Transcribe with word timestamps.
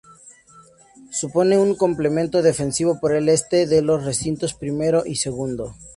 Supone 1.11 1.59
un 1.59 1.75
complemento 1.75 2.41
defensivo 2.41 2.99
por 2.99 3.13
el 3.13 3.29
Este 3.29 3.67
de 3.67 3.83
los 3.83 4.03
recintos 4.03 4.55
primero 4.55 5.05
y 5.05 5.17
segundo. 5.17 5.75